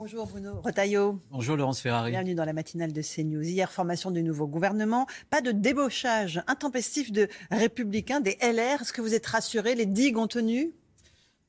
[0.00, 1.20] Bonjour Bruno Retailleau.
[1.32, 2.12] Bonjour Laurence Ferrari.
[2.12, 3.42] Bienvenue dans la matinale de CNews.
[3.42, 5.08] Hier, formation du nouveau gouvernement.
[5.28, 8.82] Pas de débauchage intempestif de républicains, des LR.
[8.82, 9.74] Est-ce que vous êtes rassurés?
[9.74, 10.70] Les digues ont tenu?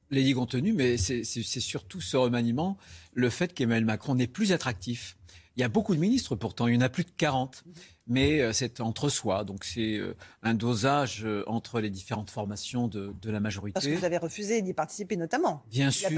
[0.09, 2.79] Les digues ont tenu, mais c'est surtout ce remaniement,
[3.13, 5.15] le fait qu'Emmanuel Macron n'est plus attractif.
[5.59, 7.65] Il y a beaucoup de ministres pourtant, il y en a plus de 40
[8.09, 9.45] mais euh, c'est entre soi.
[9.45, 13.73] Donc c'est euh, un dosage euh, entre les différentes formations de, la majorité.
[13.73, 15.63] Parce que vous avez refusé d'y participer notamment.
[15.69, 16.09] Bien sûr.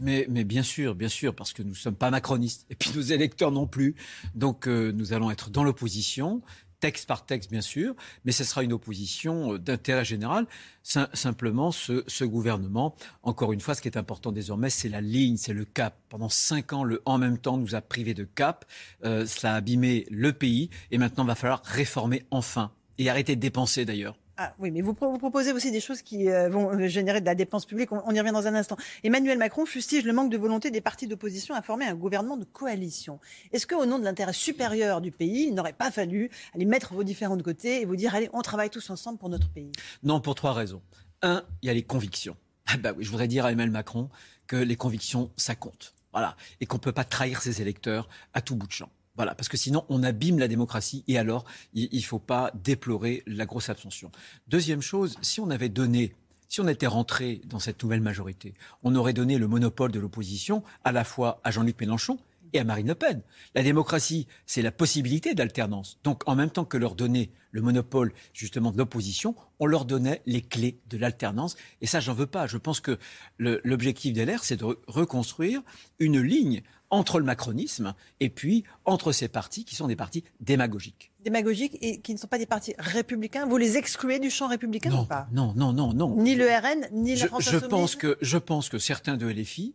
[0.00, 2.66] Mais, mais, bien sûr, bien sûr, parce que nous ne sommes pas macronistes.
[2.70, 3.94] Et puis nos électeurs non plus.
[4.34, 6.40] Donc nous allons être dans l'opposition
[6.80, 10.46] texte par texte, bien sûr, mais ce sera une opposition euh, d'intérêt général.
[10.82, 15.52] simplement, ce, gouvernement, encore une fois, ce qui est important désormais, c'est la ligne, c'est
[15.52, 15.98] le cap.
[16.08, 18.64] Pendant cinq ans, le en même temps nous a privé de cap.
[19.04, 23.36] Euh, cela a abîmé le pays et maintenant, il va falloir réformer enfin et arrêter
[23.36, 24.16] de dépenser d'ailleurs.
[24.40, 27.34] Ah oui, mais vous, proposez aussi des choses qui euh, vont euh, générer de la
[27.34, 27.90] dépense publique.
[27.90, 28.76] On, y revient dans un instant.
[29.02, 32.44] Emmanuel Macron fustige le manque de volonté des partis d'opposition à former un gouvernement de
[32.44, 33.18] coalition.
[33.52, 37.02] Est-ce qu'au nom de l'intérêt supérieur du pays, il n'aurait pas fallu aller mettre vos
[37.02, 39.72] différents de côté et vous dire allez, on travaille tous ensemble pour notre pays?
[40.04, 40.82] Non, pour trois raisons.
[41.22, 42.36] Un, il y a les convictions.
[42.66, 44.08] Ah bah oui, je voudrais dire à Emmanuel Macron
[44.46, 45.94] que les convictions, ça compte.
[46.12, 46.36] Voilà.
[46.60, 48.90] Et qu'on ne peut pas trahir ses électeurs à tout bout de champ.
[49.18, 53.24] Voilà, parce que sinon on abîme la démocratie et alors il ne faut pas déplorer
[53.26, 54.12] la grosse abstention.
[54.46, 56.14] Deuxième chose, si on avait donné
[56.46, 60.62] si on était rentré dans cette nouvelle majorité, on aurait donné le monopole de l'opposition
[60.84, 62.18] à la fois à Jean-Luc Mélenchon
[62.52, 63.20] et à Marine Le Pen.
[63.54, 65.98] La démocratie, c'est la possibilité d'alternance.
[66.04, 70.22] Donc, en même temps que leur donner le monopole justement de l'opposition, on leur donnait
[70.26, 71.56] les clés de l'alternance.
[71.80, 72.46] Et ça, j'en veux pas.
[72.46, 72.98] Je pense que
[73.38, 75.60] l'objectif d'LR, c'est de reconstruire
[75.98, 81.12] une ligne entre le macronisme et puis entre ces partis qui sont des partis démagogiques.
[81.22, 83.46] Démagogiques et qui ne sont pas des partis républicains.
[83.46, 85.28] Vous les excluez du champ républicain non, ou pas?
[85.32, 86.16] Non, non, non, non.
[86.16, 89.74] Ni le RN, ni la France je pense que Je pense que certains de LFI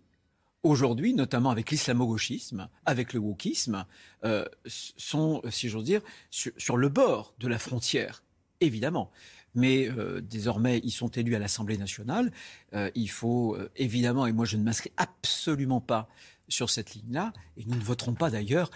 [0.64, 3.86] aujourd'hui, notamment avec l'islamo-gauchisme, avec le wokisme,
[4.24, 8.24] euh, sont, si j'ose dire, sur, le bord de la frontière,
[8.62, 9.12] évidemment.
[9.56, 12.32] Mais euh, désormais, ils sont élus à l'Assemblée nationale.
[12.74, 16.08] Euh, il faut évidemment, et moi je ne m'inscris absolument pas
[16.50, 18.70] sur cette ligne-là, et nous ne voterons pas d'ailleurs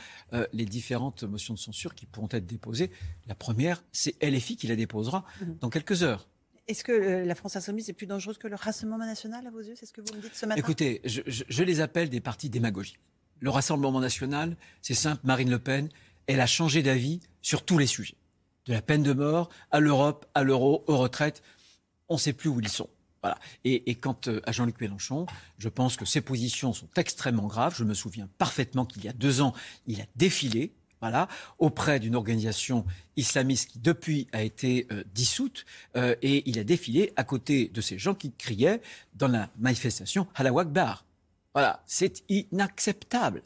[0.53, 2.91] les différentes motions de censure qui pourront être déposées.
[3.28, 5.45] La première, c'est LFI qui la déposera mmh.
[5.59, 6.28] dans quelques heures.
[6.67, 9.61] Est-ce que euh, la France insoumise est plus dangereuse que le Rassemblement national à vos
[9.61, 9.75] yeux?
[9.78, 10.59] C'est ce que vous me dites ce matin?
[10.59, 13.00] Écoutez, je, les appelle des partis démagogiques.
[13.39, 15.89] Le Rassemblement national, c'est simple, Marine Le Pen,
[16.28, 18.17] elle a changé d'avis sur tous les sujets.
[18.66, 21.41] De la peine de mort à l'Europe, à l'euro, aux retraites.
[22.09, 22.89] On ne sait plus où ils sont.
[23.22, 23.38] Voilà.
[23.63, 25.25] Et, et quant euh, à Jean-Luc Mélenchon,
[25.57, 27.75] je pense que ses positions sont extrêmement graves.
[27.75, 29.53] Je me souviens parfaitement qu'il y a deux ans,
[29.88, 31.28] il a défilé voilà,
[31.59, 32.85] auprès d'une organisation
[33.16, 37.81] islamiste qui depuis a été euh, dissoute euh, et il a défilé à côté de
[37.81, 38.81] ces gens qui criaient
[39.13, 41.05] dans la manifestation Allah Akbar.
[41.53, 43.44] Voilà, c'est inacceptable.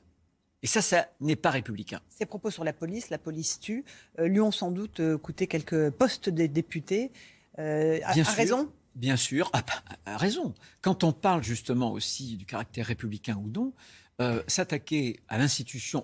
[0.64, 2.00] Et ça, ça n'est pas républicain.
[2.10, 3.84] Ces propos sur la police, la police tue,
[4.20, 7.12] euh, lui ont sans doute coûté quelques postes des députés.
[7.58, 8.72] a, raison?
[8.96, 9.64] Bien sûr, a,
[10.06, 10.54] a raison.
[10.82, 13.74] Quand on parle justement aussi du caractère républicain ou non,
[14.22, 15.20] euh, s'attaquer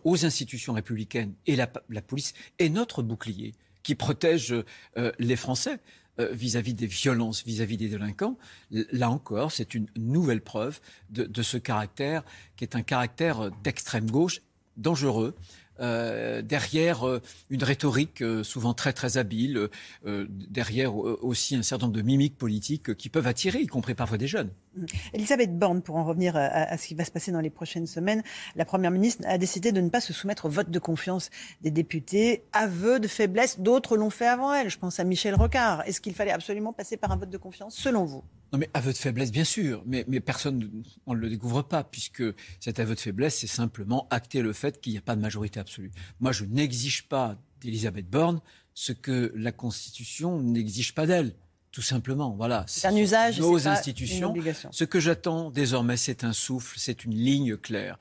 [0.03, 3.53] aux institutions républicaines et la, police est notre bouclier
[3.83, 4.55] qui protège
[4.97, 5.79] euh, les Français
[6.19, 8.35] euh, vis-à-vis des violences, vis-à-vis des délinquants.
[8.71, 10.79] Là encore, c'est une nouvelle preuve
[11.11, 12.23] de, ce caractère
[12.55, 14.41] qui est un caractère d'extrême gauche
[14.77, 15.35] dangereux
[15.79, 19.69] euh, derrière euh, une rhétorique euh, souvent très très habile,
[20.05, 24.27] derrière aussi un certain nombre de mimiques politiques qui peuvent attirer, y compris parfois des
[24.27, 24.49] jeunes.
[24.75, 24.85] Mmh.
[25.13, 28.23] Elisabeth Borne, pour en revenir à, ce qui va se passer dans les prochaines semaines,
[28.55, 31.29] la Première ministre a décidé de ne pas se soumettre au vote de confiance
[31.61, 32.43] des députés.
[32.53, 34.69] Aveu de faiblesse, d'autres l'ont fait avant elle.
[34.69, 35.83] Je pense à Michel Rocard.
[35.87, 38.23] Est-ce qu'il fallait absolument passer par un vote de confiance, selon vous?
[38.53, 41.83] Non, mais aveu de faiblesse, bien sûr, mais, mais personne, on ne le découvre pas,
[41.83, 42.23] puisque
[42.59, 45.59] cet aveu de faiblesse, c'est simplement acter le fait qu'il n'y a pas de majorité
[45.59, 45.91] absolue.
[46.19, 48.39] Moi, je n'exige pas d'Elisabeth Borne
[48.73, 51.35] ce que la Constitution n'exige pas d'elle.
[51.71, 52.63] Tout simplement, voilà.
[52.67, 54.33] C'est un usage, nos institutions.
[54.71, 57.99] Ce que j'attends désormais, c'est un souffle, c'est une ligne claire.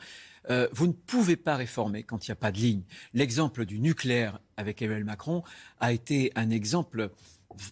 [0.49, 2.83] Euh, vous ne pouvez pas réformer quand il n'y a pas de ligne.
[3.15, 5.43] L'exemple du nucléaire avec Emmanuel Macron
[5.81, 7.11] a été un exemple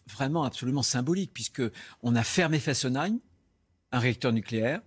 [0.09, 1.63] vraiment absolument symbolique, puisque
[2.03, 3.19] on a fermé Fessenheim,
[3.93, 4.81] un réacteur nucléaire,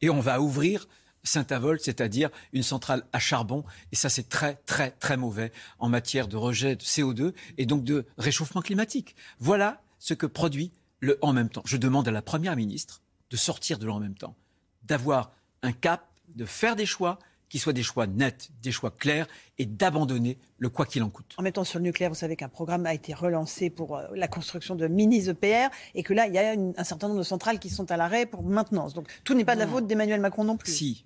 [0.00, 0.86] et on va ouvrir
[1.24, 3.64] Saint-Avold, c'est-à-dire une centrale à charbon.
[3.92, 7.82] Et ça, c'est très, très, très mauvais en matière de rejet de CO2 et donc
[7.84, 9.16] de réchauffement climatique.
[9.38, 11.62] Voilà ce que produit le en même temps.
[11.64, 14.36] Je demande à la Première ministre de sortir de le en même temps,
[14.82, 17.18] d'avoir un cap, de faire des choix
[17.54, 19.28] qui soient des choix nets, des choix clairs
[19.58, 21.36] et d'abandonner le quoi qu'il en coûte.
[21.38, 24.26] En mettant sur le nucléaire, vous savez qu'un programme a été relancé pour euh, la
[24.26, 27.70] construction de mini-EPR et que là, il y a un certain nombre de centrales qui
[27.70, 28.92] sont à l'arrêt pour maintenance.
[28.92, 30.72] Donc tout n'est pas de la faute d'Emmanuel Macron non plus.
[30.72, 31.04] Si.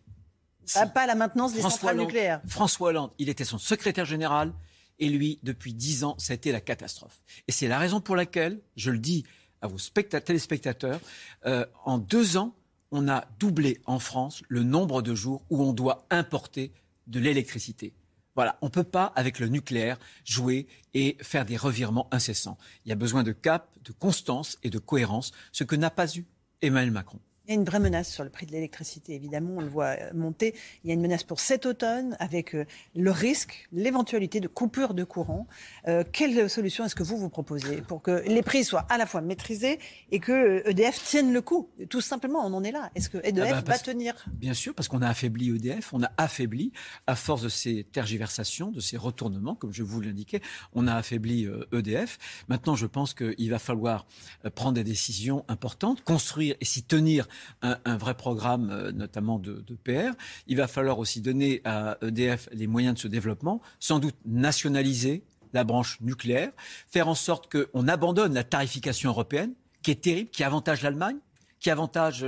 [0.94, 2.40] Pas, la maintenance des centrales nucléaires.
[2.46, 4.54] François Hollande, il était son secrétaire général.
[4.98, 7.20] Et lui, depuis dix ans, ça a été la catastrophe.
[7.46, 9.24] Et c'est la raison pour laquelle, je le dis
[9.60, 10.98] à vos téléspectateurs,
[11.44, 12.54] euh, en deux ans,
[12.90, 16.72] on a doublé en France le nombre de jours où on doit importer
[17.06, 17.94] de l'électricité.
[18.34, 22.56] Voilà, on ne peut pas, avec le nucléaire, jouer et faire des revirements incessants.
[22.84, 26.06] Il y a besoin de cap, de constance et de cohérence, ce que n'a pas
[26.16, 26.24] eu
[26.62, 27.18] Emmanuel Macron.
[27.48, 29.96] Il y a une vraie menace sur le prix de l'électricité, évidemment, on le voit
[30.12, 30.54] monter.
[30.84, 34.92] Il y a une menace pour cet automne avec euh, le risque, l'éventualité de coupure
[34.92, 35.46] de courant.
[35.86, 39.06] Euh, quelle solution est-ce que vous vous proposez pour que les prix soient à la
[39.06, 39.78] fois maîtrisés
[40.12, 41.70] et que EDF euh, e tienne le coup?
[41.88, 42.90] Tout simplement, on en est là.
[42.94, 44.12] Est-ce que EDF ah bah, va tenir?
[44.30, 46.70] Bien sûr, parce qu'on a affaibli EDF, on a affaibli,
[47.06, 50.42] à force de ces tergiversations, de ces retournements, comme je vous l'indiquais,
[50.74, 52.18] on a affaibli EDF.
[52.18, 54.06] E Maintenant, je pense qu'il va falloir
[54.54, 57.26] prendre des décisions importantes, construire et s'y tenir
[57.62, 60.14] un, vrai programme, euh, notamment de, PR.
[60.46, 65.24] Il va falloir aussi donner à EDF les moyens de ce développement, sans doute nationaliser
[65.52, 66.52] la branche nucléaire,
[66.88, 71.16] faire en sorte qu'on abandonne la tarification européenne, qui est terrible, qui avantage l'Allemagne,
[71.60, 72.24] qui avantage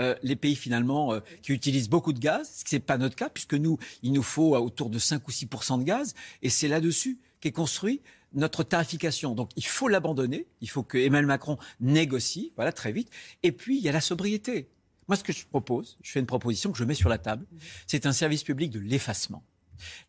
[0.00, 3.28] euh, les pays finalement euh, qui utilisent beaucoup de gaz, ce n'est pas notre cas,
[3.28, 7.18] puisque nous, il nous faut autour de 5 ou 6 de gaz, et c'est là-dessus
[7.40, 8.00] qu'est construit
[8.32, 9.34] notre tarification.
[9.34, 13.10] Donc il faut l'abandonner, il faut que Emmanuel Macron négocie, voilà, très vite.
[13.42, 14.68] Et puis il y a la sobriété.
[15.08, 17.44] Moi, ce que je propose, je fais une proposition que je mets sur la table,
[17.88, 19.42] c'est un service public de l'effacement.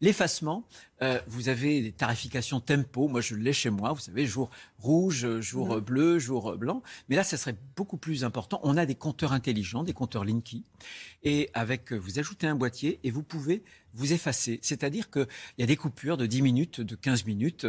[0.01, 0.65] L'effacement,
[1.01, 3.07] euh, vous avez des tarifications tempo.
[3.07, 3.93] Moi, je l'ai chez moi.
[3.93, 5.79] Vous savez, jour rouge, jour mmh.
[5.79, 6.81] bleu, jour blanc.
[7.09, 8.59] Mais là, ça serait beaucoup plus important.
[8.63, 10.63] On a des compteurs intelligents, des compteurs Linky.
[11.23, 13.63] Et avec, vous ajoutez un boîtier et vous pouvez
[13.93, 14.59] vous effacer.
[14.61, 15.27] C'est-à-dire qu'il
[15.57, 17.65] y a des coupures de 10 minutes, de 15 minutes.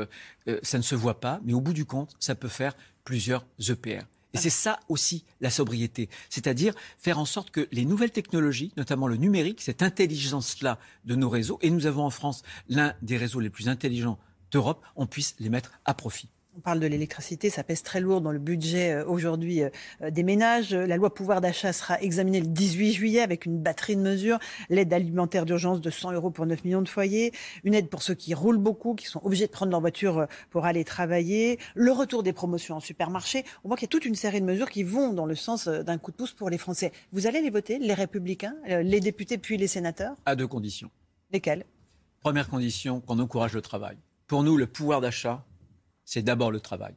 [0.49, 1.41] Euh, ça ne se voit pas.
[1.45, 4.05] Mais au bout du compte, ça peut faire plusieurs EPR.
[4.35, 9.07] Et c'est ça aussi la sobriété, c'est-à-dire faire en sorte que les nouvelles technologies, notamment
[9.07, 13.41] le numérique, cette intelligence-là de nos réseaux, et nous avons en France l'un des réseaux
[13.41, 14.19] les plus intelligents
[14.51, 16.29] d'Europe, on puisse les mettre à profit.
[16.55, 19.71] On parle de l'électricité, ça pèse très lourd dans le budget euh, aujourd'hui euh,
[20.03, 20.75] euh, des ménages.
[20.75, 24.39] La loi pouvoir d'achat sera examinée le 18 juillet avec une batterie de mesures.
[24.69, 27.33] L'aide alimentaire d'urgence de 100 euros pour 9 millions de foyers.
[27.65, 30.67] Une aide pour ceux qui roulent beaucoup, qui sont obligés de prendre leur voiture pour
[30.67, 31.59] aller travailler.
[31.75, 33.45] Le retour des promotions en supermarché.
[33.65, 35.69] On voit qu'il y a toute une série de mesures qui vont dans le sens
[35.69, 36.93] d'un coup de pouce pour les Français.
[37.13, 40.17] Vous allez les voter, les républicains, les députés puis les sénateurs?
[40.27, 40.91] À deux conditions.
[41.31, 41.65] Lesquelles?
[42.21, 43.97] Première condition, qu'on encourage le travail.
[44.27, 45.45] Pour nous, le pouvoir d'achat,
[46.05, 46.95] c'est d'abord le travail.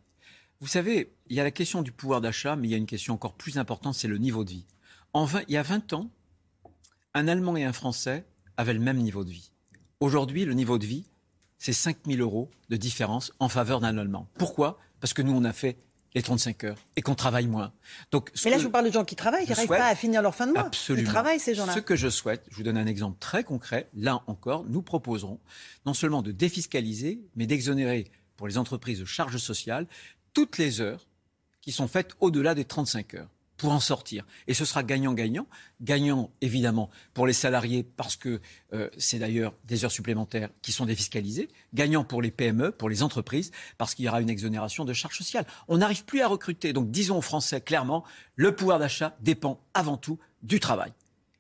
[0.62, 2.86] Vous savez, il y a la question du pouvoir d'achat, mais il y a une
[2.86, 4.66] question encore plus importante, c'est le niveau de vie.
[5.14, 6.10] En il y a 20 ans,
[7.14, 8.26] un Allemand et un Français
[8.58, 9.52] avaient le même niveau de vie.
[10.00, 11.06] Aujourd'hui, le niveau de vie,
[11.58, 14.28] c'est 5 000 euros de différence en faveur d'un Allemand.
[14.38, 14.80] Pourquoi?
[15.00, 15.78] Parce que nous, on a fait
[16.14, 17.74] les 35 heures et qu'on travaille moins.
[18.12, 20.22] Donc, Mais là, je vous parle de gens qui travaillent, qui n'arrivent pas à finir
[20.22, 20.62] leur fin de mois.
[20.62, 21.08] Absolument.
[21.08, 21.74] Ils travaillent, ces gens-là.
[21.74, 23.88] Ce que je souhaite, je vous donne un exemple très concret.
[23.94, 25.40] Là encore, nous proposerons
[25.86, 29.88] non seulement de défiscaliser, mais d'exonérer pour les entreprises de charges sociales
[30.34, 31.08] toutes les heures
[31.62, 34.26] qui sont faites au-delà des 35 heures pour en sortir.
[34.48, 35.48] Et ce sera gagnant-gagnant.
[35.82, 38.42] Gagnant, évidemment, pour les salariés, parce que
[38.74, 41.50] euh, c'est d'ailleurs des heures supplémentaires qui sont défiscalisées.
[41.74, 45.18] Gagnant pour les PME, pour les entreprises, parce qu'il y aura une exonération de charges
[45.18, 45.46] sociales.
[45.68, 46.74] On n'arrive plus à recruter.
[46.74, 48.04] Donc, disons aux Français clairement,
[48.36, 50.92] le pouvoir d'achat dépend avant tout du travail.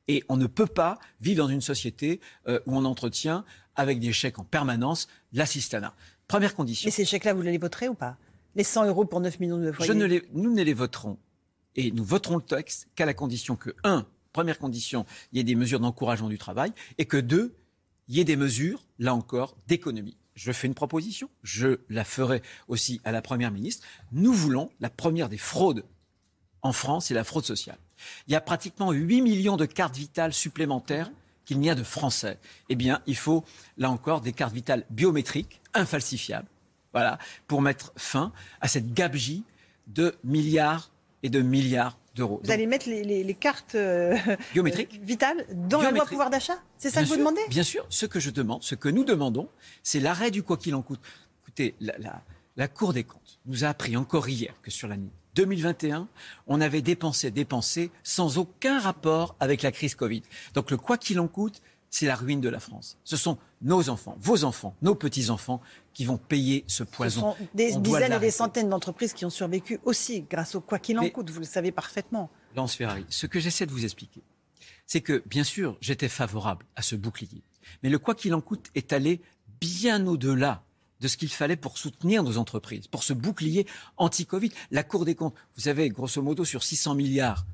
[0.07, 3.43] Et on ne peut pas vivre dans une société euh, où on entretient,
[3.75, 5.93] avec des chèques en permanence, l'assistanat.
[6.27, 6.87] Première condition.
[6.87, 8.17] Et ces chèques-là, vous les voterez ou pas?
[8.55, 11.17] Les 100 euros pour 9 millions de foyers Je ne les, Nous ne les voterons.
[11.75, 15.43] Et nous voterons le texte qu'à la condition que, un, première condition, il y ait
[15.43, 17.55] des mesures d'encouragement du travail, et que, deux,
[18.07, 20.17] il y ait des mesures, là encore, d'économie.
[20.35, 23.85] Je fais une proposition, je la ferai aussi à la Première ministre.
[24.11, 25.85] Nous voulons la première des fraudes
[26.61, 27.77] en France, c'est la fraude sociale.
[28.27, 31.11] Il y a pratiquement 8 millions de cartes vitales supplémentaires
[31.45, 32.37] qu'il n'y a de Français.
[32.69, 33.43] Eh bien, il faut,
[33.77, 36.47] là encore, des cartes vitales biométriques, infalsifiables,
[36.93, 39.43] voilà, pour mettre fin à cette gabegie
[39.87, 40.91] de milliards
[41.23, 42.41] et de milliards d'euros.
[42.43, 44.17] Vous allez mettre les, cartes euh,
[44.53, 47.41] biométriques vitales dans la loi pouvoir d'achat C'est ça que vous demandez?
[47.49, 47.85] Bien sûr.
[47.89, 49.49] Ce que je demande, ce que nous demandons,
[49.83, 51.01] c'est l'arrêt du quoi qu'il en coûte.
[51.43, 52.21] Écoutez, la,
[52.55, 56.07] la Cour des comptes nous a appris encore hier que sur l'année 2021,
[56.47, 60.23] on avait dépensé, dépensé sans aucun rapport avec la crise Covid.
[60.53, 62.97] Donc le quoi qu'il en coûte, c'est la ruine de la France.
[63.03, 65.61] Ce sont nos enfants, vos enfants, nos petits-enfants
[65.93, 67.33] qui vont payer ce poison.
[67.33, 70.79] Ce sont des dizaines et des centaines d'entreprises qui ont survécu aussi grâce au quoi
[70.79, 72.29] qu'il en coûte, vous le savez parfaitement.
[72.55, 74.23] Lance Ferrari, ce que j'essaie de vous expliquer,
[74.87, 77.43] c'est que bien sûr, j'étais favorable à ce bouclier.
[77.83, 79.21] Mais le quoi qu'il en coûte est allé
[79.59, 80.63] bien au-delà
[81.05, 84.49] de ce qu'il fallait pour soutenir nos entreprises, pour ce bouclier anti-Covid.
[84.71, 87.45] La Cour des comptes, vous savez, grosso modo, sur 600 milliards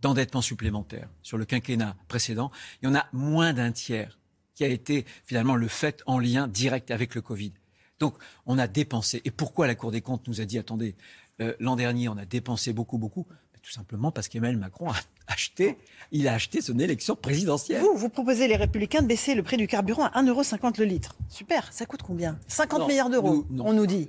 [0.00, 4.20] d'endettement supplémentaire sur le quinquennat précédent, il y en a moins d'un tiers
[4.54, 7.52] qui a été finalement le fait en lien direct avec le Covid.
[7.98, 8.14] Donc
[8.46, 9.22] on a dépensé.
[9.24, 10.94] Et pourquoi la Cour des comptes nous a dit, attendez,
[11.40, 13.26] euh, l'an dernier on a dépensé beaucoup, beaucoup
[13.62, 15.78] tout simplement parce qu'Emmanuel Macron a acheté,
[16.12, 17.82] il a acheté son élection présidentielle.
[17.82, 21.14] Vous, vous proposez les Républicains de baisser le prix du carburant à 1,50€ le litre.
[21.28, 22.38] Super, ça coûte combien?
[22.48, 24.08] 50 milliards d'euros, on nous dit.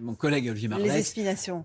[0.00, 1.14] mon collègue Olivier Marlès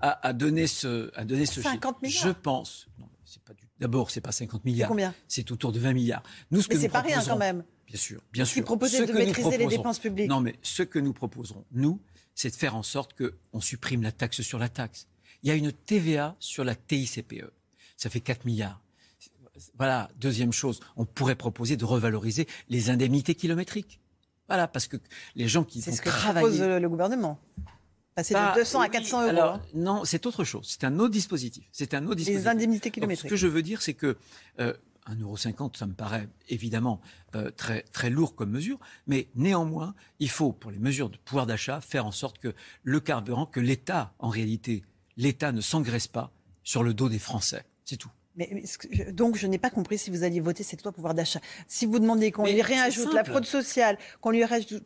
[0.01, 2.87] a, a, donné ce, a donné ce 50 milliards Je pense.
[2.99, 3.63] Non, c'est pas du...
[3.79, 4.89] D'abord, c'est pas 50 milliards.
[4.89, 5.13] Combien?
[5.27, 6.23] C'est autour de 20 milliards.
[6.51, 7.63] Nous, ce que mais c'est pas rien quand même.
[7.87, 8.61] Bien sûr, bien sûr.
[8.61, 10.29] Vous proposez de maîtriser les dépenses publiques.
[10.29, 11.99] Non, mais ce que nous proposerons, nous,
[12.35, 15.07] c'est de faire en sorte qu'on supprime la taxe sur la taxe.
[15.43, 17.45] Il y a une TVA sur la TICPE
[18.01, 18.81] ça fait 4 milliards.
[19.77, 23.99] Voilà, deuxième chose, on pourrait proposer de revaloriser les indemnités kilométriques.
[24.47, 24.97] Voilà, parce que
[25.35, 27.39] les gens qui C'est ce que propose le gouvernement.
[28.15, 29.59] Passer de 200 bah, à 400 euros.
[29.75, 30.65] Non, c'est autre chose.
[30.67, 31.63] C'est un autre dispositif.
[31.71, 32.43] C'est un autre dispositif.
[32.43, 33.29] Les indemnités kilométriques.
[33.29, 34.17] ce que je veux dire, c'est que
[34.59, 34.73] euh,
[35.07, 37.01] 1,50€, ça me paraît évidemment
[37.35, 41.45] euh, très, très lourd comme mesure, mais néanmoins, il faut, pour les mesures de pouvoir
[41.45, 44.83] d'achat, faire en sorte que le carburant, que l'État, en réalité,
[45.21, 46.31] l'État ne s'engraisse pas
[46.63, 47.63] sur le dos des Français.
[47.85, 48.09] C'est tout.
[48.35, 48.63] Mais,
[49.11, 51.41] donc, je n'ai pas compris si vous alliez voter cette loi pouvoir d'achat.
[51.67, 54.83] Si vous demandez qu'on lui réajoute la fraude sociale, qu'on lui rajoute.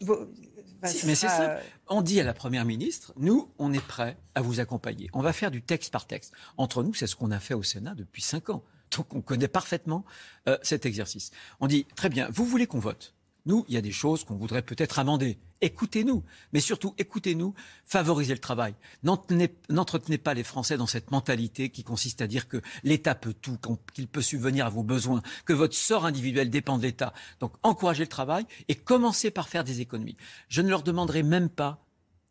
[1.06, 1.60] mais c'est ça.
[1.88, 5.10] On dit à la Première ministre, nous, on est prêts à vous accompagner.
[5.14, 6.34] On va faire du texte par texte.
[6.58, 8.64] Entre nous, c'est ce qu'on a fait au Sénat depuis cinq ans.
[8.98, 10.06] Donc, on connaît parfaitement
[10.48, 11.32] euh, cet exercice.
[11.60, 13.14] On dit, très bien, vous voulez qu'on vote
[13.46, 15.38] nous, il y a des choses qu'on voudrait peut-être amender.
[15.62, 17.54] Écoutez-nous, mais surtout écoutez-nous,
[17.86, 18.76] favorisez le travail.
[19.04, 23.58] N'entretenez pas les Français dans cette mentalité qui consiste à dire que l'État peut tout,
[23.94, 27.14] qu'il peut subvenir à vos besoins, que votre sort individuel dépend de l'État.
[27.40, 30.18] Donc encouragez le travail et commencez par faire des économies.
[30.50, 31.86] Je ne leur demanderai même pas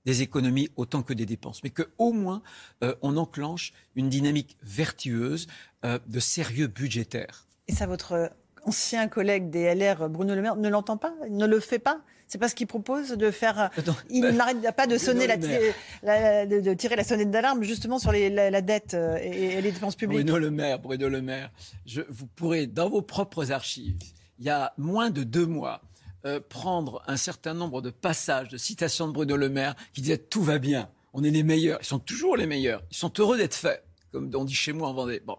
[0.04, 2.42] des économies autant que des dépenses, mais qu'au moins
[2.82, 5.46] euh, on enclenche une dynamique vertueuse
[5.84, 7.46] euh, de sérieux budgétaire.
[7.68, 8.30] Et ça, votre
[8.66, 12.38] ancien collègue des LR, Bruno Le Maire, ne l'entend pas, ne le fait pas c'est
[12.38, 13.70] pas ce qu'il propose de faire.
[14.10, 18.60] il bah, n'arrête pas de sonner la, de, tirer la sonnette d'alarme justement sur la,
[18.62, 20.24] dette euh, et, les dépenses publiques.
[20.24, 21.50] Bruno Le Maire, Bruno Le Maire,
[21.86, 23.96] je, vous pourrez dans vos propres archives,
[24.38, 25.82] il y a moins de deux mois,
[26.24, 30.18] euh, prendre un certain nombre de passages, de citations de Bruno Le Maire qui disaient
[30.18, 33.36] tout va bien, on est les meilleurs, ils sont toujours les meilleurs, ils sont heureux
[33.36, 35.20] d'être faits, comme on dit chez moi en Vendée.
[35.24, 35.36] Bon,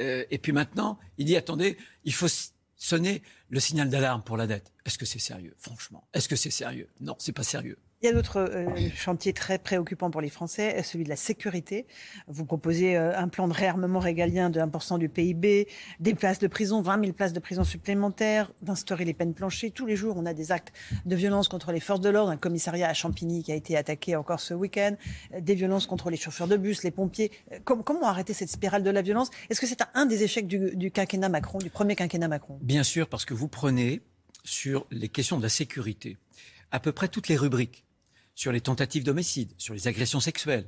[0.00, 2.28] euh, et puis maintenant, il dit attendez, il faut
[2.78, 4.72] sonner le signal d'alarme pour la dette.
[4.84, 5.54] Est-ce que c'est sérieux?
[5.58, 6.88] Franchement, est-ce que c'est sérieux?
[7.00, 7.78] Non, c'est pas sérieux.
[8.00, 11.16] Il y a d'autres euh, chantiers très préoccupants pour les Français, euh, celui de la
[11.16, 11.84] sécurité.
[12.28, 15.66] Vous proposez euh, un plan de réarmement régalien de 1% du PIB,
[15.98, 19.72] des places de prison, 20 000 places de prison supplémentaires, d'instaurer les peines planchées.
[19.72, 20.72] Tous les jours, on a des actes
[21.06, 24.14] de violence contre les forces de l'ordre, un commissariat à Champigny qui a été attaqué
[24.14, 24.94] encore ce week-end,
[25.36, 27.32] des violences contre les chauffeurs de bus, les pompiers.
[27.64, 29.28] comment arrêter cette spirale de la violence?
[29.50, 32.60] Est-ce que c'est un des échecs du, du quinquennat Macron, du premier quinquennat Macron?
[32.62, 34.02] Bien sûr, parce que vous prenez
[34.44, 36.16] sur les questions de la sécurité
[36.70, 37.84] à peu près toutes les rubriques
[38.34, 40.66] sur les tentatives d'homicide, sur les agressions sexuelles,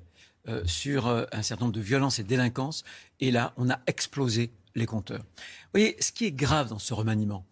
[0.48, 2.84] euh, sur euh, un certain nombre de violences et de délinquances.
[3.20, 5.20] Et là, on a explosé les compteurs.
[5.20, 7.44] Vous voyez, ce qui est grave dans ce remaniement,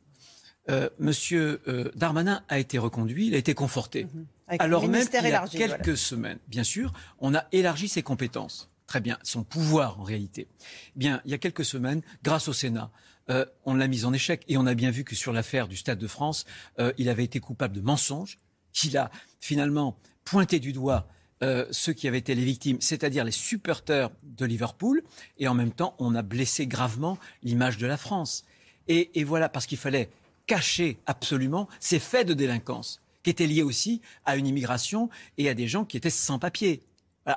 [0.71, 4.05] euh, Monsieur euh, Darmanin a été reconduit, il a été conforté.
[4.05, 4.27] Mhm.
[4.59, 8.71] Alors même qu'il y a quelques semaines, bien sûr, on a élargi ses compétences.
[8.87, 10.49] Très bien, son pouvoir en réalité.
[10.97, 12.91] Bien, il y a quelques semaines, grâce au Sénat,
[13.31, 15.77] euh, on l'a mis en échec et on a bien vu que sur l'affaire du
[15.77, 16.45] Stade de France,
[16.79, 18.39] euh, il avait été coupable de mensonges,
[18.73, 21.09] qu'il a finalement pointé du doigt
[21.43, 25.03] euh, ceux qui avaient été les victimes, c'est-à-dire les supporters de Liverpool,
[25.39, 28.45] et en même temps, on a blessé gravement l'image de la France.
[28.89, 30.09] Et, voilà, parce qu'il fallait
[30.47, 35.55] cacher absolument ces faits de délinquance, qui étaient liés aussi à une immigration et à
[35.55, 36.81] des gens qui étaient sans papier.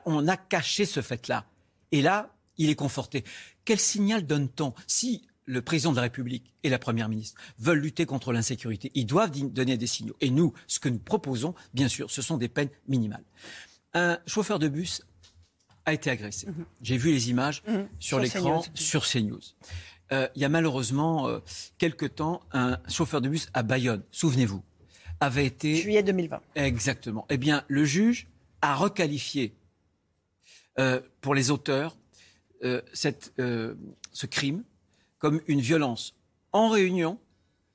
[0.05, 1.45] on a caché ce fait-là.
[1.91, 3.25] Et là, il est conforté.
[3.65, 4.73] Quel signal donne-t-on?
[4.87, 9.05] Si le président de la République et la Première ministre veulent lutter contre l'insécurité, ils
[9.05, 10.15] doivent donner des signaux.
[10.21, 13.23] Et nous, ce que nous proposons, bien sûr, ce sont des peines minimales.
[13.93, 15.03] Un chauffeur de bus
[15.85, 16.47] a été agressé.
[16.47, 16.65] Mhm.
[16.81, 17.87] J'ai vu les images mhm.
[17.99, 19.41] sur, l'écran sur CNews.
[20.11, 21.39] Euh, il y a malheureusement euh,
[21.77, 24.63] quelque temps un chauffeur de bus à Bayonne, souvenez-vous,
[25.19, 25.75] avait été...
[25.75, 26.41] Juillet 2020.
[26.55, 27.25] Exactement.
[27.29, 28.27] Eh bien, le juge
[28.61, 29.55] a requalifié
[30.79, 31.97] euh, pour les auteurs
[32.93, 34.63] cette, ce crime
[35.21, 36.15] comme une violence
[36.51, 37.17] en réunion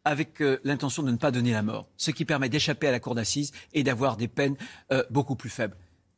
[0.05, 3.01] avec euh, l'intention de ne pas donner la mort, ce qui permet d'échapper à la
[3.01, 4.57] cour d'assises et d'avoir des peines
[4.93, 5.77] euh, beaucoup plus faibles.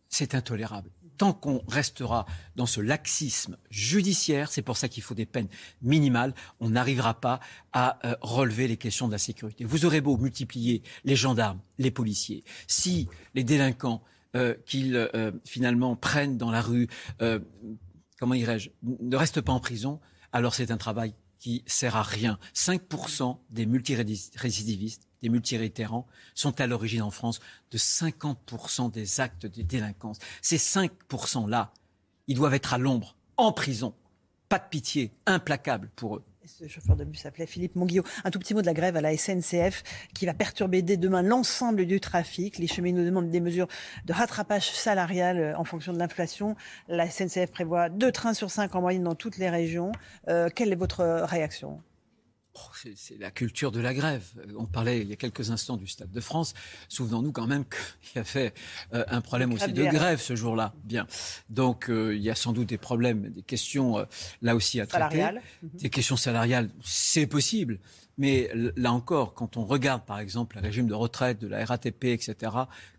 [0.08, 0.90] C'est intolérable.
[1.16, 5.48] Tant qu'on restera dans ce laxisme judiciaire, c'est pour ça qu'il faut des peines
[5.82, 7.40] minimales, on n'arrivera pas
[7.72, 9.64] à euh, relever les questions de la sécurité.
[9.64, 14.02] Vous aurez beau multiplier les gendarmes, les policiers, si les délinquants
[14.66, 15.10] qu'ils
[15.44, 16.86] finalement prennent dans la rue,
[18.20, 19.98] comment dirais-je, ne restent pas en prison,
[20.32, 22.38] alors c'est un travail qui sert à rien.
[22.54, 29.62] 5% des multirécidivistes, des multiréitérants, sont à l'origine en France de 50% des actes de
[29.62, 30.18] délinquance.
[30.42, 31.72] Ces 5%-là,
[32.26, 33.94] ils doivent être à l'ombre, en prison.
[34.48, 38.04] Pas de pitié, implacable pour eux ce chauffeur de bus s'appelait Philippe Monguillot.
[38.24, 39.82] Un tout petit mot de la grève à la SNCF
[40.14, 42.58] qui va perturber dès demain l'ensemble du trafic.
[42.58, 43.68] Les cheminots demandent des mesures
[44.06, 46.56] de rattrapage salarial euh, en fonction de l'inflation.
[46.88, 49.92] La SNCF prévoit deux trains sur cinq en moyenne dans toutes les régions.
[50.28, 51.80] Euh, quelle est votre réaction?
[51.82, 51.87] Oh,
[52.96, 54.24] c'est la culture de la grève.
[54.56, 56.54] On parlait il y a quelques instants du Stade de France.
[56.88, 57.64] Souvenons-nous quand même
[58.02, 58.52] qu'il y avait
[58.92, 60.72] euh, un problème aussi de grève ce jour-là.
[60.84, 61.06] Bien.
[61.50, 64.04] Donc euh, il y a sans doute des problèmes, des questions euh,
[64.42, 65.22] là aussi à traiter.
[65.62, 65.70] Mhm.
[65.74, 67.78] Des questions salariales, c'est possible.
[68.16, 72.06] Mais là encore, quand on regarde par exemple le régime de retraite de la RATP,
[72.06, 72.52] etc.,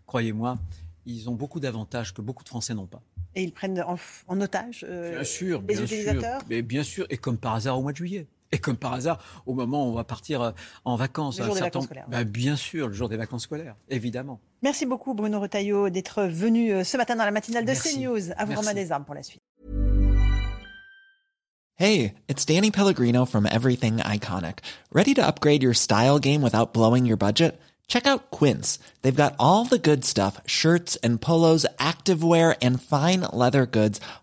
[0.06, 0.58] croyez-moi,
[1.04, 3.02] ils ont beaucoup d'avantages que beaucoup de Français n'ont pas.
[3.34, 3.80] Et ils prennent
[4.26, 6.40] en, otage bien sûr, les utilisateurs?
[6.48, 8.26] Mais bien sûr, et comme par hasard au mois de juillet.
[8.52, 10.50] Et comme par hasard, au moment où on va partir euh,
[10.84, 12.06] en vacances, le jour des vacances scolaires.
[12.08, 14.40] Bah, bien sûr, le jour des vacances scolaires, évidemment.
[14.62, 18.32] Merci beaucoup Bruno Retailleau d'être venu euh, ce matin dans la matinale de CNews.
[18.36, 19.40] À vous Romain des Armes pour la suite.
[21.76, 24.58] Hey, it's Danny Pellegrino from Everything Iconic.
[24.92, 27.58] Ready to upgrade your style game without blowing your budget?
[27.90, 28.78] Check out Quince.
[29.02, 34.00] They've got all the good stuff, shirts and polos, activewear and fine leather goods,